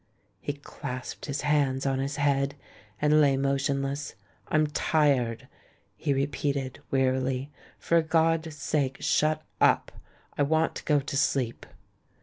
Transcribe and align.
He 0.39 0.53
clasped 0.53 1.27
his 1.27 1.41
hands 1.41 1.85
on 1.85 1.99
his 1.99 2.15
head, 2.15 2.55
and 2.99 3.21
lay 3.21 3.37
mo 3.37 3.53
tionless. 3.53 4.15
"I'm 4.47 4.65
tired," 4.65 5.47
he 5.95 6.11
repeated, 6.11 6.79
wearily. 6.89 7.51
"For 7.77 8.01
God's 8.01 8.55
sake, 8.57 8.97
shut 9.01 9.43
up! 9.61 9.91
I 10.35 10.41
want 10.41 10.73
to 10.77 10.85
go 10.85 11.01
to 11.01 11.15
sleep." 11.15 11.67